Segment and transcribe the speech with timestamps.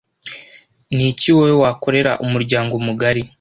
[0.95, 3.21] Ni iki wowe wakorera umuryango mugari